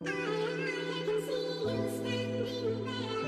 [0.00, 3.27] I can see you standing there.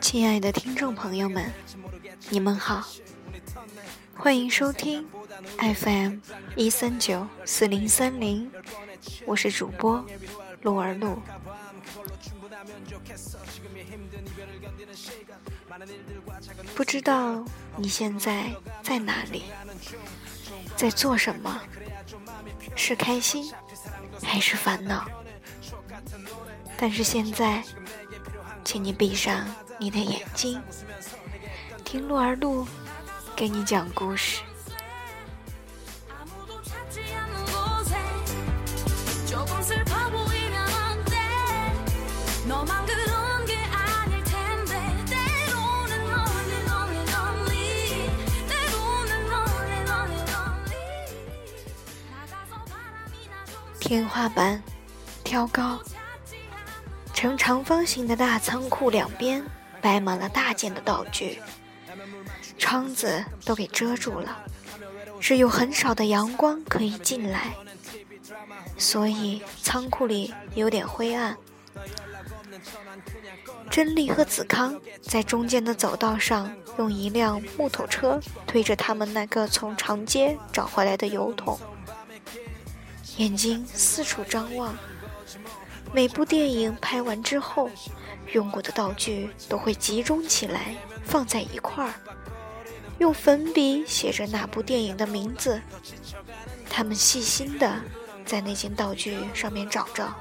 [0.00, 1.50] 亲爱的听众朋友们，
[2.28, 2.86] 你们好，
[4.14, 5.08] 欢迎收听
[5.58, 6.18] FM
[6.56, 8.50] 一三九四零三零，
[9.24, 10.04] 我是主播
[10.60, 11.18] 鹿儿鹿。
[16.74, 17.42] 不知道
[17.76, 18.50] 你现在
[18.82, 19.44] 在哪里，
[20.76, 21.60] 在做什么？
[22.76, 23.50] 是开心
[24.22, 25.08] 还是烦恼？
[26.82, 27.62] 但是现在，
[28.64, 29.46] 请你闭上
[29.78, 30.58] 你的眼睛，
[31.84, 32.66] 听鹿儿鹿
[33.36, 34.40] 给你讲故事。
[53.78, 54.62] 天花板
[55.22, 55.78] 挑高。
[57.20, 59.44] 呈长方形的大仓库两边
[59.82, 61.38] 摆满了大件的道具，
[62.56, 64.42] 窗子都给遮住了，
[65.20, 67.54] 只有很少的阳光可以进来，
[68.78, 71.36] 所以仓库里有点灰暗。
[73.70, 81.60] 真丽和子康在中间的走道上，用一辆木头车推着他们那个从长街找回来的油桶，
[83.18, 84.74] 眼睛四处张望。
[85.92, 87.68] 每部电影拍完之后，
[88.32, 91.92] 用过的道具都会集中起来放在一块儿，
[92.98, 95.60] 用粉笔写着哪部电影的名字。
[96.68, 97.80] 他们细心的
[98.24, 100.14] 在那件道具上面找着。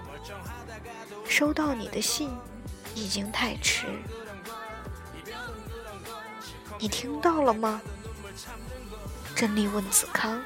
[1.27, 2.31] 收到你的信，
[2.95, 3.85] 已经太迟。
[6.79, 7.79] 你听到了吗？
[9.35, 10.41] 真理问子康。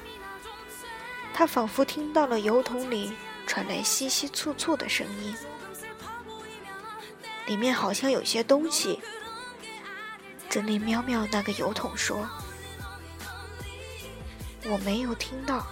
[1.33, 3.13] 他仿佛听到了油桶里。
[3.45, 5.35] 传来稀稀簇簇的声音，
[7.45, 8.99] 里面好像有些东西。
[10.49, 12.29] 真理喵喵那个油桶说
[14.65, 15.65] ：“我没有听到。”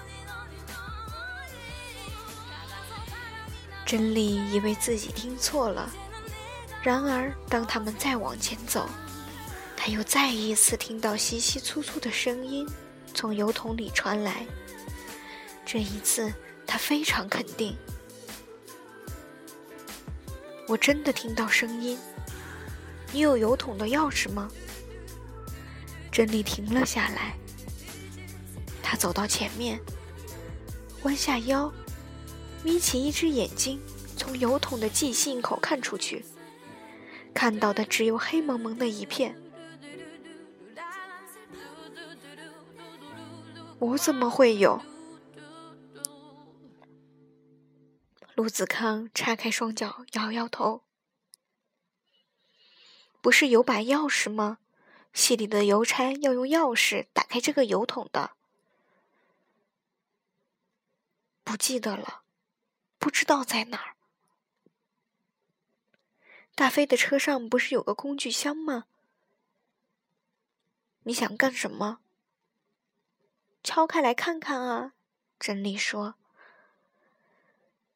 [3.85, 5.89] 真理以为自己听错了。
[6.81, 8.87] 然而，当他们再往前走，
[9.75, 12.67] 他又再一次听到稀稀簇簇的声音
[13.13, 14.45] 从油桶里传来。
[15.65, 16.33] 这一次。
[16.71, 17.75] 他非常肯定，
[20.69, 21.99] 我真的听到声音。
[23.11, 24.49] 你有油桶的钥匙吗？
[26.13, 27.35] 珍妮停了下来，
[28.81, 29.81] 他走到前面，
[31.03, 31.69] 弯下腰，
[32.63, 33.77] 眯起一只眼睛，
[34.15, 36.23] 从油桶的寄信口看出去，
[37.33, 39.35] 看到的只有黑蒙蒙的一片。
[43.77, 44.81] 我怎么会有？
[48.35, 50.83] 陆子康叉开双脚，摇摇头。
[53.21, 54.59] 不是有把钥匙吗？
[55.13, 58.31] 系里的邮差要用钥匙打开这个油桶的。
[61.43, 62.23] 不记得了，
[62.97, 63.95] 不知道在哪儿。
[66.55, 68.85] 大飞的车上不是有个工具箱吗？
[71.03, 71.99] 你想干什么？
[73.61, 74.93] 敲开来看看啊！
[75.37, 76.15] 珍妮说。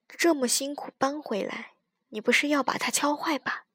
[0.08, 1.74] 这么辛苦搬回来，
[2.10, 3.66] 你不是要把它敲坏吧？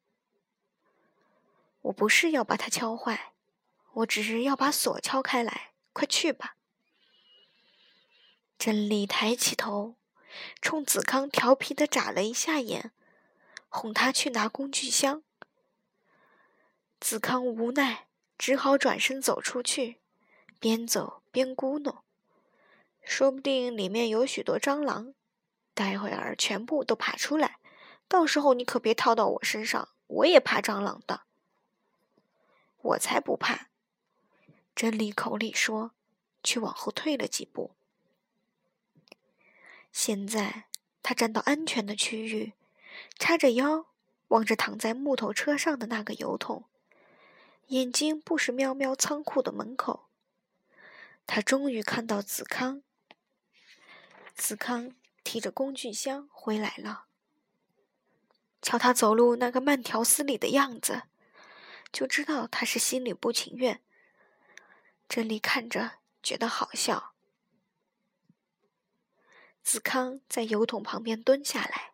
[1.81, 3.33] 我不是要把它敲坏，
[3.93, 5.69] 我只是要把锁敲开来。
[5.93, 6.55] 快去吧！
[8.57, 9.97] 真理抬起头，
[10.61, 12.93] 冲子康调皮的眨了一下眼，
[13.67, 15.21] 哄他去拿工具箱。
[17.01, 18.07] 子康无奈，
[18.37, 19.99] 只好转身走出去，
[20.61, 22.03] 边走边咕哝
[23.03, 25.13] ：“说不定里面有许多蟑螂。”
[25.81, 27.57] 待会儿全部都爬出来，
[28.07, 31.23] 到时候你可别套到我身上，我也怕蟑螂的。
[32.83, 33.69] 我才不怕！
[34.75, 35.89] 真理口里说，
[36.43, 37.71] 却往后退了几步。
[39.91, 40.65] 现在
[41.01, 42.53] 他站到安全的区域，
[43.17, 43.87] 叉着腰
[44.27, 46.65] 望着躺在木头车上的那个油桶，
[47.69, 50.05] 眼睛不时瞄瞄仓库的门口。
[51.25, 52.83] 他终于看到子康。
[54.35, 54.91] 子康
[55.23, 57.05] 提着工具箱回来了。
[58.61, 61.03] 瞧他走路那个慢条斯理的样子，
[61.91, 63.81] 就知道他是心里不情愿。
[65.09, 67.13] 珍妮看着觉得好笑。
[69.63, 71.93] 子康在油桶旁边蹲下来，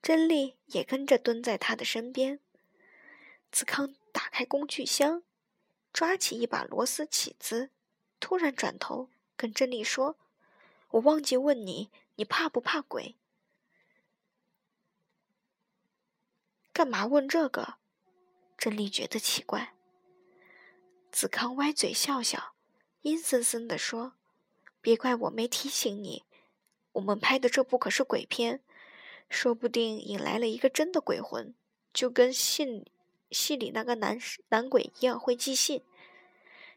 [0.00, 2.40] 珍妮也跟着蹲在他的身边。
[3.50, 5.22] 子康打开工具箱，
[5.92, 7.70] 抓起一把螺丝起子，
[8.20, 10.18] 突然转头跟珍妮说
[10.90, 13.16] ：“我忘记问你，你怕不怕鬼？”
[16.72, 17.74] 干嘛问这个？
[18.56, 19.74] 珍妮觉得奇怪。
[21.10, 22.54] 子康歪嘴笑笑，
[23.02, 24.14] 阴森森地说
[24.80, 26.24] ：“别怪我没提醒你，
[26.92, 28.62] 我们拍的这部可是鬼片，
[29.28, 31.54] 说不定引来了一个真的鬼魂，
[31.92, 32.84] 就跟信
[33.30, 34.18] 戏里那个男
[34.48, 35.82] 男鬼一样会寄信。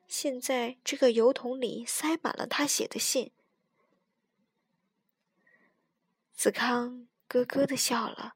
[0.07, 3.31] 现在这个油桶里塞满了他写的信。”
[6.41, 8.33] 子康咯咯的笑了。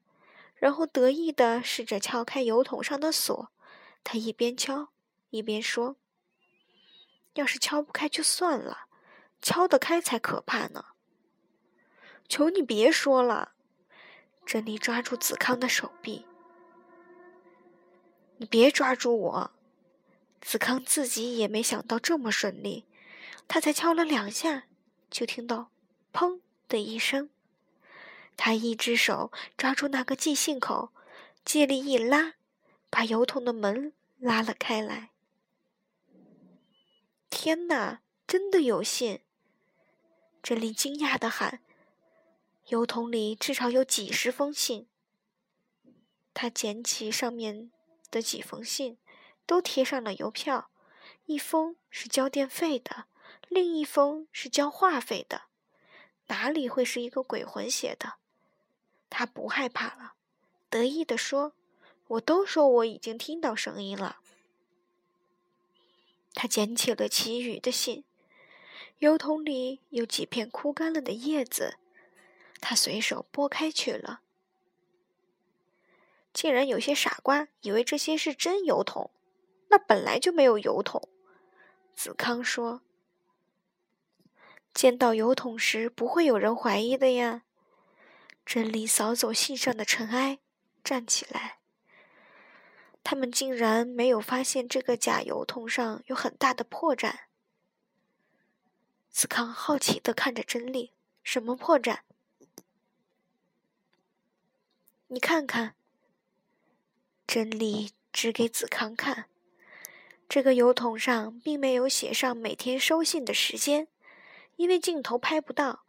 [0.54, 3.50] 然后得意地试着撬开油桶上的锁，
[4.04, 4.90] 他一边敲
[5.30, 5.96] 一边说
[7.34, 8.86] ：“要是敲不开就算了，
[9.42, 10.84] 敲得开才可怕呢。”
[12.28, 13.54] 求你别说了，
[14.44, 16.26] 珍妮抓住子康的手臂。
[18.38, 19.50] “你别抓住我！”
[20.40, 22.84] 子康自己也没想到这么顺利，
[23.48, 24.68] 他才敲了两下，
[25.10, 25.72] 就听到
[26.14, 27.30] “砰”的一声。
[28.36, 30.92] 他一只手抓住那个寄信口，
[31.44, 32.34] 借力一拉，
[32.90, 35.10] 把油桶的门拉了开来。
[37.30, 39.22] 天哪，真的有信！
[40.42, 41.60] 珍妮惊讶的喊
[42.68, 44.86] ：“油桶里至少有几十封信。”
[46.32, 47.72] 他捡起上面
[48.10, 48.98] 的几封信，
[49.44, 50.70] 都贴上了邮票，
[51.24, 53.06] 一封是交电费的，
[53.48, 55.42] 另一封是交话费的。
[56.26, 58.14] 哪里会是一个鬼魂写的？
[59.18, 60.12] 他不害怕了，
[60.68, 61.54] 得意地说
[62.06, 64.20] ：“我都说我已经听到声音了。”
[66.36, 68.04] 他捡起了其余的信，
[68.98, 71.78] 邮筒里有几片枯干了的叶子，
[72.60, 74.20] 他随手拨开去了。
[76.34, 79.10] 竟然有些傻瓜以为这些是真邮筒，
[79.68, 81.08] 那本来就没有邮筒。
[81.94, 82.82] 子康说
[84.74, 87.44] ：“见到邮筒时，不会有人怀疑的呀。”
[88.46, 90.38] 真理扫走信上的尘埃，
[90.84, 91.58] 站起来。
[93.02, 97.12] 他们竟然没有发现这个假邮筒上有很大的破绽。
[99.10, 100.92] 子康好奇的看着真理
[101.24, 101.98] ：“什么破绽？”
[105.08, 105.74] 你看看。
[107.26, 109.28] 真理指给子康看，
[110.28, 113.88] 这个邮筒上并没有写上每天收信的时间，
[114.54, 115.85] 因为镜头拍不到。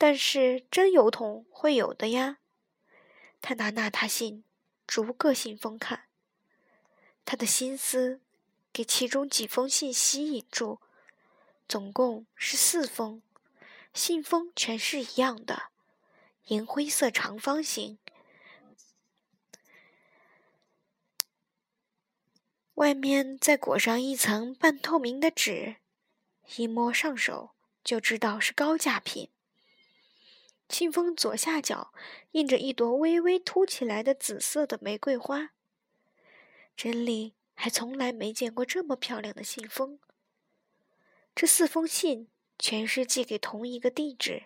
[0.00, 2.38] 但是真邮筒会有的呀。
[3.42, 4.44] 他拿那沓信
[4.86, 6.04] 逐个信封看，
[7.26, 8.22] 他的心思
[8.72, 10.80] 给其中几封信吸引住，
[11.68, 13.20] 总共是四封，
[13.92, 15.64] 信封全是一样的，
[16.46, 17.98] 银灰色长方形，
[22.76, 25.76] 外面再裹上一层半透明的纸，
[26.56, 27.50] 一摸上手
[27.84, 29.28] 就知道是高价品。
[30.70, 31.92] 信封左下角
[32.30, 35.50] 印着一朵微微凸起来的紫色的玫瑰花。
[36.76, 39.98] 珍妮还从来没见过这么漂亮的信封。
[41.34, 44.44] 这四封信全是寄给同一个地址，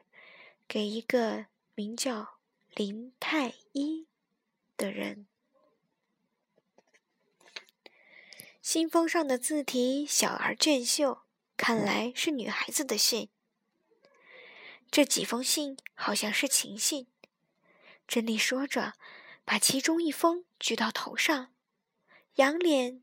[0.66, 2.38] 给一个名叫
[2.74, 4.06] 林太医
[4.76, 5.26] 的人。
[8.62, 11.20] 信封上的字体小而娟秀，
[11.56, 13.28] 看来是女孩子的信。
[14.94, 17.08] 这几封信好像是情信，
[18.06, 18.92] 珍妮说着，
[19.44, 21.52] 把其中一封举到头上，
[22.36, 23.02] 仰脸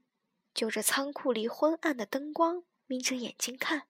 [0.53, 3.89] 就着仓库里昏暗的灯光，眯着眼睛看，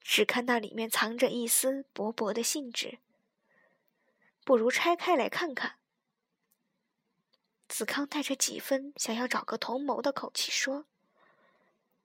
[0.00, 3.00] 只看那里面藏着一丝薄薄的信纸。
[4.44, 5.80] 不如拆开来看看。
[7.66, 10.86] 子康带着几分想要找个同谋的口气说：“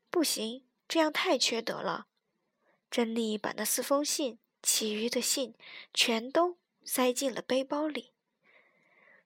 [0.10, 2.08] 不行，这样太缺德了。”
[2.90, 4.40] 珍妮把那四封信。
[4.64, 5.54] 其余的信
[5.94, 8.14] 全都塞进了背包里。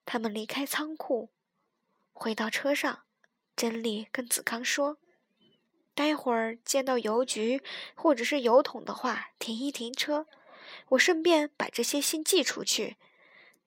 [0.04, 1.30] 他们离开仓库，
[2.12, 3.04] 回到车上，
[3.56, 4.98] 珍妮跟子康说
[5.94, 7.62] ：“待会儿见到邮局
[7.96, 10.26] 或者是邮筒的话，停一停车，
[10.90, 12.98] 我顺便把这些信寄出去。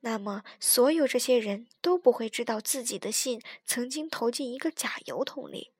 [0.00, 5.73] 那么，所有这些人都不会知道自己的信曾经投进一个假邮筒里。”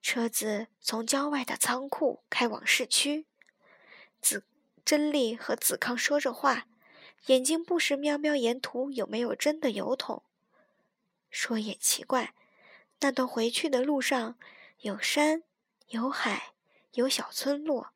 [0.00, 3.26] 车子从郊外的仓库开往市区。
[4.24, 4.42] 子
[4.86, 6.66] 真丽和子康说着话，
[7.26, 10.22] 眼睛不时瞄瞄沿途有没有真的油桶。
[11.30, 12.34] 说也奇怪，
[13.00, 14.38] 那段回去的路上
[14.80, 15.42] 有山，
[15.88, 16.54] 有海，
[16.92, 17.92] 有小村落。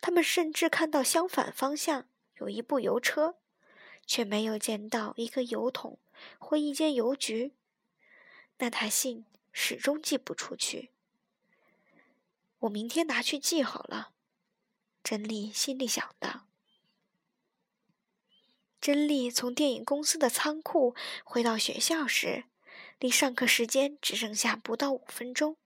[0.00, 2.08] 他们甚至看到相反方向
[2.38, 3.36] 有一部油车，
[4.06, 5.98] 却没有见到一个油桶
[6.38, 7.52] 或一间邮局。
[8.58, 10.92] 那台信始终寄不出去。
[12.60, 14.12] 我明天拿去寄好了。
[15.02, 16.42] 珍丽心里想的。
[18.80, 22.44] 珍丽从电影公司的仓库回到学校时，
[22.98, 25.56] 离上课时间只剩下不到五分钟。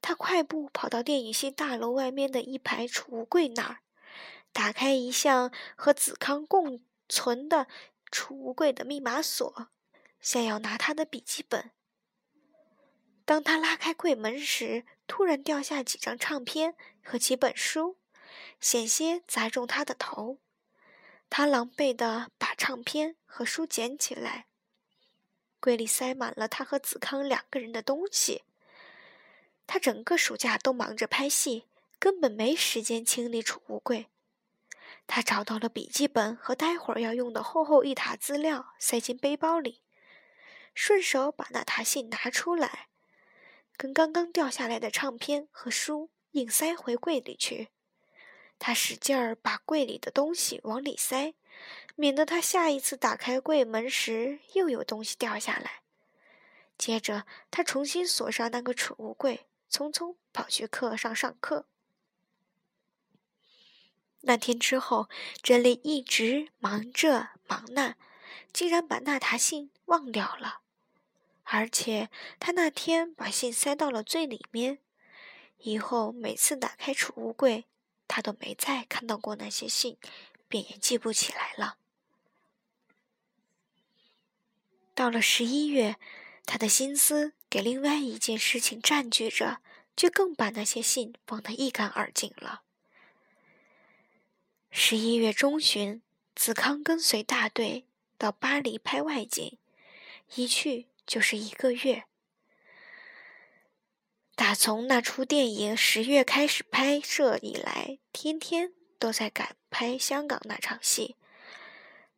[0.00, 3.78] 她快步跑到电影系大楼外面的一排储物柜那儿，
[4.52, 7.68] 打开一项和子康共存的
[8.10, 9.68] 储物柜的密码锁，
[10.20, 11.70] 想要拿他的笔记本。
[13.24, 17.96] 当他拉开柜门时，突然掉下几张唱片和几本书，
[18.60, 20.38] 险些砸中他的头。
[21.28, 24.46] 他狼狈地把唱片和书捡起来，
[25.60, 28.42] 柜里塞满了他和子康两个人的东西。
[29.66, 31.64] 他整个暑假都忙着拍戏，
[31.98, 34.08] 根本没时间清理储物柜。
[35.06, 39.80] 他找到了笔记本和待会儿要用的厚厚一沓资料，塞进背包里，
[40.74, 42.88] 顺手把那沓信拿出来，
[43.76, 47.70] 跟刚刚掉下来的唱片和书硬塞回柜里去。
[48.64, 51.34] 他使劲儿把柜里的东西往里塞，
[51.96, 55.82] 免得他下一次打开柜门时又有东西掉下来。
[56.78, 59.48] 接着，他重新锁上那个储物柜。
[59.68, 61.66] 匆匆跑去课上上课。
[64.20, 65.08] 那天之后，
[65.42, 67.96] 珍妮一直忙这忙那，
[68.52, 70.60] 竟然把那沓信忘掉了。
[71.44, 74.78] 而且，他那天把信塞到了最里面，
[75.58, 77.64] 以后每次打开储物柜，
[78.12, 79.96] 他都没再看到过那些信，
[80.46, 81.78] 便也记不起来了。
[84.94, 85.96] 到了十一月。
[86.44, 89.62] 他的心思给另外一件事情占据着，
[89.94, 92.62] 就更把那些信忘得一干二净了。
[94.70, 96.02] 十一月中旬，
[96.34, 97.86] 子康跟随大队
[98.18, 99.56] 到巴黎拍外景，
[100.34, 102.06] 一去就是一个月。
[104.34, 111.16] 打从那出电影十月开始拍摄以来，天天都在赶拍香港那场戏。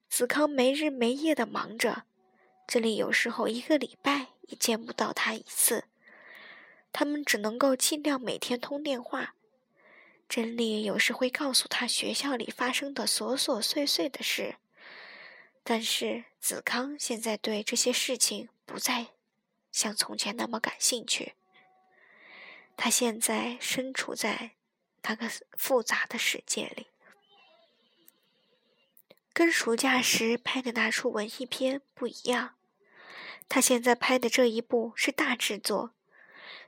[0.09, 2.05] 子康没日没夜的忙着。
[2.69, 5.85] 这里有时候一个礼拜也见不到他一次，
[6.93, 9.35] 他们只能够尽量每天通电话。
[10.29, 14.55] 珍丽有时会告诉他学校里发生的琐琐碎碎的事，
[15.63, 19.09] 但是子康现在对这些事情不再
[19.71, 21.35] 像从前那么感兴趣。
[22.77, 24.53] 他现在身处在
[25.03, 26.89] 那个复杂的世界里。
[29.33, 32.55] 跟暑假时拍的那出文艺片不一样，
[33.49, 35.93] 他现在拍的这一部是大制作，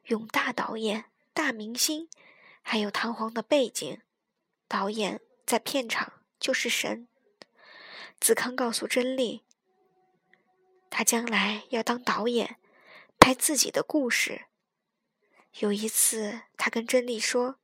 [0.07, 2.09] 用大导演、大明星，
[2.63, 4.01] 还有堂皇的背景。
[4.67, 7.07] 导演在片场就是神。
[8.19, 9.43] 子康告诉珍丽，
[10.91, 12.57] 他将来要当导演，
[13.21, 14.47] 拍自己的故事。
[15.59, 17.59] 有一次，他跟珍丽说：“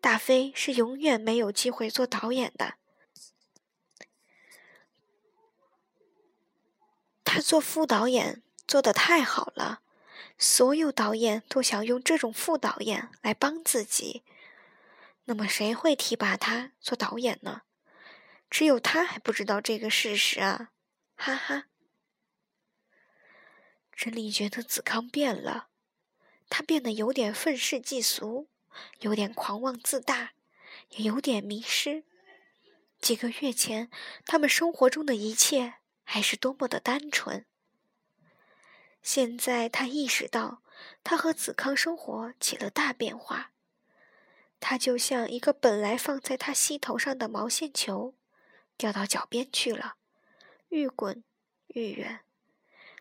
[0.00, 2.74] 大飞是永远没有机会做导演的。”
[7.24, 9.82] 他做副导演做的太好了，
[10.38, 14.22] 所有导演都想用这种副导演来帮自己。
[15.24, 17.62] 那么谁会提拔他做导演呢？
[18.48, 20.70] 只有他还不知道这个事实啊！
[21.16, 21.64] 哈哈。
[23.92, 25.68] 珍妮觉得子康变了，
[26.48, 28.48] 他变得有点愤世嫉俗，
[29.00, 30.32] 有点狂妄自大，
[30.90, 32.04] 也有点迷失。
[33.00, 33.90] 几个月前，
[34.24, 35.74] 他们生活中的一切。
[36.08, 37.44] 还是多么的单纯。
[39.02, 40.62] 现在他意识到，
[41.02, 43.50] 他和子康生活起了大变化。
[44.60, 48.14] 他就像一个本来放在他膝头上的毛线球，
[48.76, 49.96] 掉到脚边去了，
[50.68, 51.24] 愈滚
[51.66, 52.20] 愈远。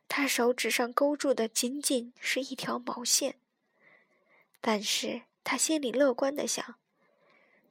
[0.07, 3.39] 他手指上勾住的仅仅是一条毛线。
[4.61, 6.79] 但是他心里乐观的想：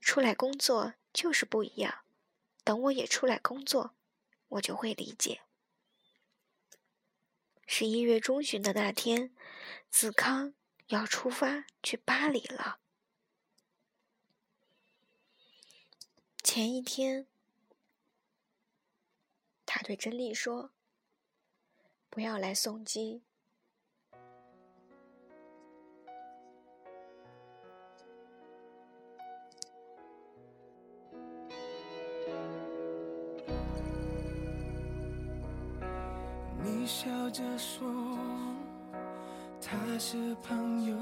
[0.01, 2.05] 出来工作就是不一样。
[2.63, 3.95] 等我也出来工作。
[4.55, 5.43] 我就会理解。
[7.67, 9.35] 十一月中旬的那天，
[9.91, 10.55] 子康
[10.89, 12.79] 要出发去巴黎了。
[16.43, 17.27] 前一天，
[19.67, 20.71] 他对珍丽说
[22.15, 23.21] ：“不要来送机。
[36.63, 37.85] 你笑着说
[39.61, 40.97] 他是朋友，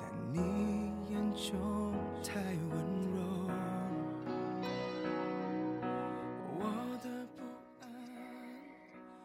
[0.00, 1.92] 但你眼中
[2.24, 2.67] 太有。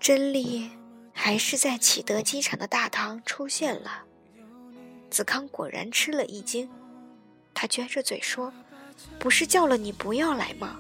[0.04, 0.70] 真丽
[1.14, 4.04] 还是在启德机场的大堂出现了。
[5.10, 6.70] 子康果然吃了一惊，
[7.54, 8.52] 他撅着嘴说
[9.18, 10.78] ：“不是叫了你不要来吗？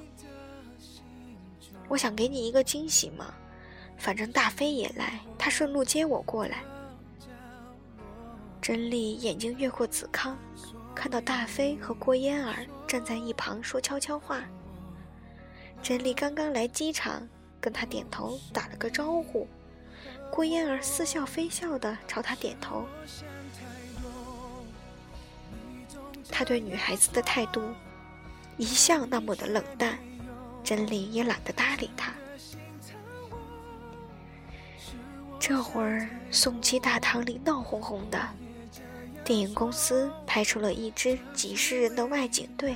[1.87, 3.33] 我想给你一个惊喜嘛，
[3.97, 6.61] 反正大飞也来，他顺路接我过来。”
[8.61, 10.37] 真丽眼睛越过子康，
[10.93, 14.43] 看到大飞和郭嫣儿站在一旁说悄悄话。
[15.81, 17.25] 真丽刚刚来机场，
[17.63, 19.47] 跟他点头打了个招呼。
[20.29, 22.85] 郭嫣儿似笑非笑的朝他点头。
[26.29, 27.61] 他对女孩子的态度
[28.57, 29.97] 一向那么的冷淡，
[30.61, 32.11] 真理也懒得搭理他。
[35.39, 38.19] 这会儿，宋七大堂里闹哄哄的，
[39.23, 42.75] 电影公司派出了一支几十人的外景队，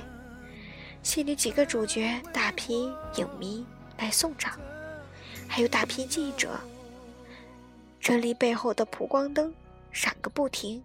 [1.02, 3.66] 戏里几个主角大批影迷
[3.96, 4.58] 来送场，
[5.48, 6.50] 还有大批记者。
[7.98, 9.52] 这里背后的蒲光灯
[9.90, 10.82] 闪个不停。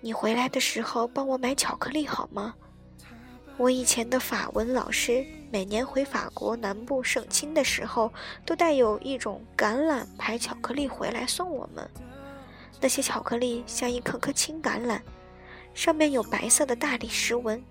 [0.00, 2.54] 你回来的时候帮我买巧克力好吗？
[3.58, 8.10] 我以前的法文老师每年回法国南部省亲的时候，
[8.46, 11.88] 都带有一种橄榄牌巧克力回来送我们。
[12.80, 15.00] 那些巧克力像一颗颗青橄榄，
[15.74, 17.62] 上面有白色的大理石纹。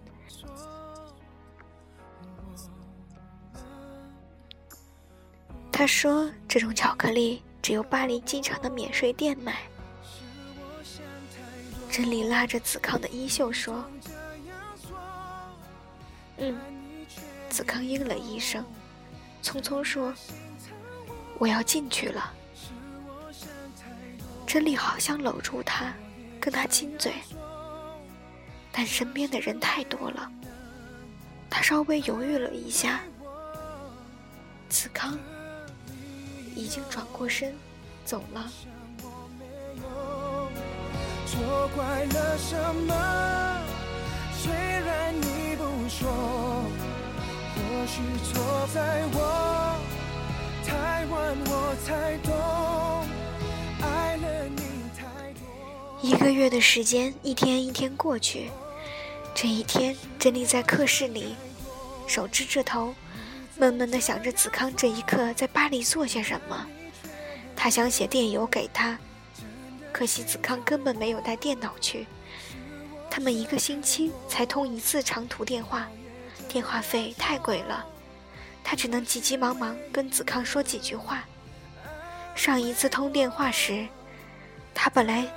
[5.82, 9.64] 他说：“这种巧克力只有巴黎机场的免税店买。”
[11.90, 13.84] 真理拉着子康的衣袖说
[16.38, 16.56] ：“嗯。”
[17.50, 18.63] 子康应了一声，
[19.41, 20.13] 匆匆说
[21.39, 22.32] ：“我要进去了。”
[24.46, 25.91] 真理好像搂住他，
[26.39, 27.12] 跟他亲嘴，
[28.72, 30.32] 但身边的人太多了，
[31.50, 33.00] 他稍微犹豫了一下。
[34.70, 35.17] 子康
[36.62, 37.54] 已经转过身
[38.06, 38.52] 走了。
[41.26, 42.93] 错怪了什么？
[44.38, 46.12] 虽然你不说，
[47.56, 49.76] 或许错在我
[50.65, 52.30] 太晚，我才懂，
[53.82, 54.62] 爱了你
[54.95, 55.41] 太多。
[56.02, 58.52] 一个月的时间，一天一天过去。
[59.34, 61.36] 这一天，珍妮在课室里，
[62.08, 62.93] 手支着头，
[63.62, 66.65] 闷闷地想着子康这一刻在巴黎做些什么。
[67.56, 68.97] 他想写电邮给他。
[69.93, 72.08] 可惜子康根本没有带电脑去，
[73.08, 75.88] 他们一个星期才通一次长途电话，
[76.50, 77.86] 电话费太贵了，
[78.63, 81.24] 他只能急急忙忙跟子康说几句话。
[82.34, 83.88] 上一次通电话时，
[84.74, 85.28] 他本来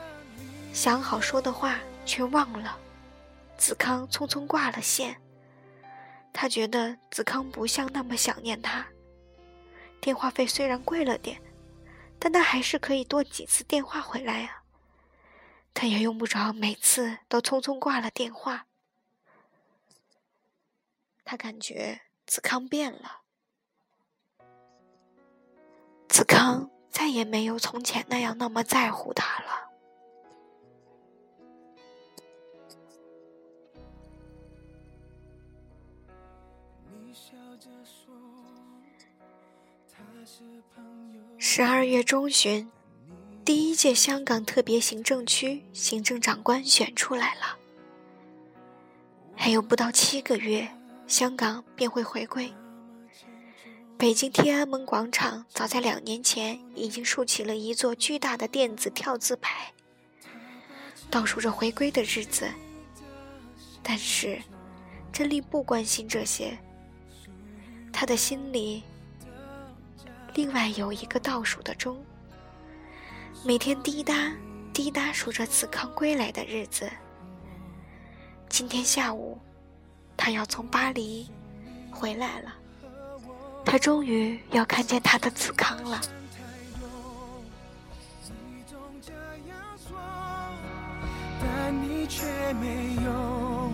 [0.72, 2.74] 想好说的话却忘了，
[3.58, 5.14] 子康匆匆挂了线。
[6.34, 8.86] 他觉得子康不像那么想念他，
[10.02, 11.40] 电话费虽然贵了点。
[12.16, 14.62] 但他还是可以多几次电话回来啊，
[15.74, 18.66] 他也用不着每次都匆匆挂了电话。
[21.22, 23.20] 他感觉子康变了，
[26.08, 29.63] 子康再也没有从前那样那么在乎他了。
[41.38, 42.70] 十二月中旬，
[43.44, 47.58] 第一届香港特别行政区行政长官选出来了。
[49.36, 50.68] 还有不到七个月，
[51.06, 52.52] 香港便会回归。
[53.98, 59.72] 北京天安门广场早在两年前已经竖起了一座巨大的电子跳字牌，
[61.10, 62.48] 倒数着回归的日子。
[63.82, 64.40] 但是，
[65.12, 66.56] 真理不关心这些，
[67.92, 68.82] 他的心里。
[70.34, 71.96] 另外有一个倒数的钟，
[73.44, 74.32] 每天滴答
[74.72, 76.90] 滴答数着子康归来的日子。
[78.48, 79.38] 今天下午，
[80.16, 81.30] 他要从巴黎
[81.88, 82.52] 回来了，
[83.64, 86.00] 他终于要看见他的子康了。
[91.40, 93.70] 但你却没有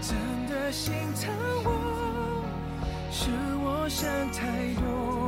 [0.00, 0.16] 真
[0.48, 2.44] 的心疼我，
[3.10, 5.19] 是我想太多。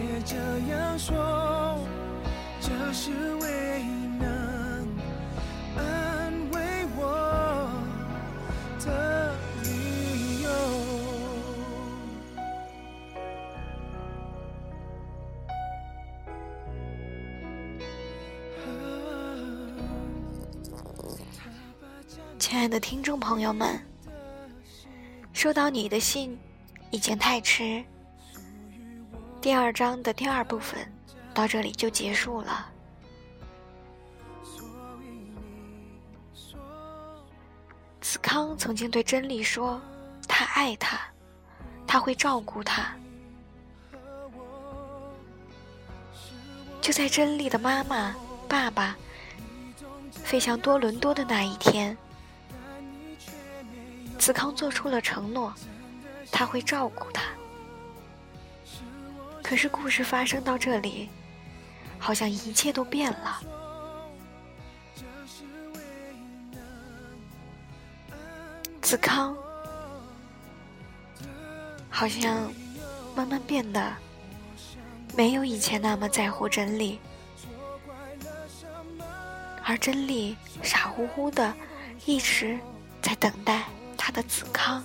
[0.00, 0.36] 别这
[0.72, 1.78] 样说
[2.58, 4.88] 这是唯一能
[5.76, 7.70] 安慰我
[8.82, 10.48] 的理由。
[22.38, 23.78] 亲爱的听众朋友们
[25.34, 26.38] 收到你的信
[26.90, 27.84] 已经太迟
[29.40, 30.78] 第二章的第二部分
[31.32, 32.68] 到这里就结束了。
[38.02, 39.80] 子康曾经对真理说
[40.28, 41.00] ：“他爱他，
[41.86, 42.94] 他会照顾他。”
[46.82, 48.14] 就在真理的妈妈、
[48.46, 48.94] 爸爸
[50.10, 51.96] 飞向多伦多的那一天，
[54.18, 55.54] 子康做出了承诺，
[56.30, 57.22] 他会照顾他。
[59.50, 61.10] 可是故事发生到这里，
[61.98, 63.42] 好像一切都变了。
[68.80, 69.36] 子康
[71.88, 72.48] 好像
[73.16, 73.92] 慢慢变得
[75.16, 77.00] 没有以前那么在乎真理，
[79.64, 81.52] 而真理傻乎乎的
[82.06, 82.56] 一直
[83.02, 83.64] 在等待
[83.98, 84.80] 他的子康。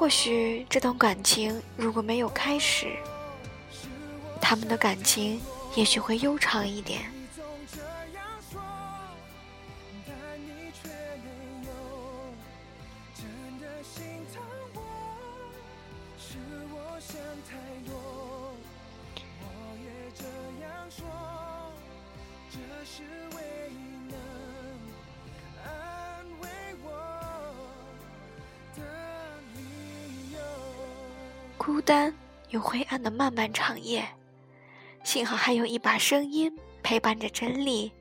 [0.00, 2.96] 或许这段感情如果没有开始，
[4.40, 5.38] 他们的感情
[5.76, 7.02] 也许会悠长一点。
[31.62, 32.16] 孤单
[32.48, 34.16] 又灰暗的漫漫长夜，
[35.04, 37.92] 幸好还有一把声音陪伴着真理。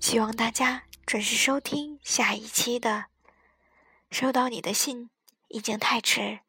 [0.00, 3.04] 希望大家准时收听下一期的。
[4.10, 5.10] 收到你的信
[5.48, 6.40] 已经太迟，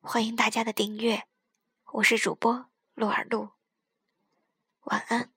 [0.00, 1.24] 欢迎大家的订阅。
[1.92, 3.50] 我是主播鹿儿鹿，
[4.84, 5.30] 晚安。